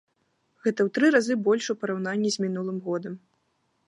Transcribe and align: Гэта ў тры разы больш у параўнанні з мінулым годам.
Гэта 0.63 0.79
ў 0.83 0.89
тры 0.95 1.11
разы 1.15 1.37
больш 1.47 1.65
у 1.73 1.75
параўнанні 1.83 2.29
з 2.37 2.47
мінулым 2.47 2.77
годам. 2.87 3.13